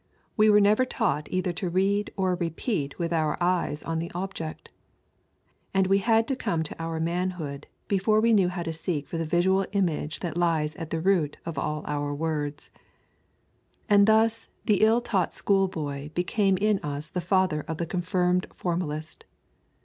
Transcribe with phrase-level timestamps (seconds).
[0.35, 4.71] We were never taught either to read or repeat with our eyes on the object.
[5.75, 9.27] And we had come to our manhood before we knew how to seek for the
[9.27, 12.71] visual image that lies at the root of all our words.
[13.87, 19.25] And thus the ill taught schoolboy became in us the father of the confirmed formalist.